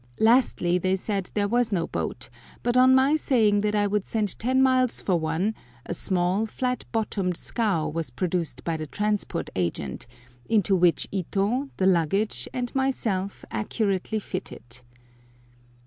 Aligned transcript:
Lastly, 0.19 0.79
they 0.79 0.95
said 0.95 1.29
there 1.35 1.47
was 1.47 1.71
no 1.71 1.85
boat, 1.85 2.31
but 2.63 2.75
on 2.75 2.95
my 2.95 3.15
saying 3.15 3.61
that 3.61 3.75
I 3.75 3.85
would 3.85 4.03
send 4.07 4.39
ten 4.39 4.59
miles 4.63 4.99
for 4.99 5.15
one, 5.19 5.53
a 5.85 5.93
small, 5.93 6.47
flat 6.47 6.85
bottomed 6.91 7.37
scow 7.37 7.87
was 7.87 8.09
produced 8.09 8.63
by 8.63 8.77
the 8.77 8.87
Transport 8.87 9.51
Agent, 9.55 10.07
into 10.49 10.75
which 10.75 11.07
Ito, 11.11 11.69
the 11.77 11.85
luggage, 11.85 12.47
and 12.51 12.73
myself 12.73 13.45
accurately 13.51 14.17
fitted. 14.17 14.81